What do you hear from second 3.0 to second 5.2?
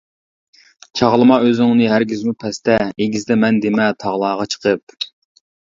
ئېگىزدە مەن دېمە تاغلارغا چىقىپ.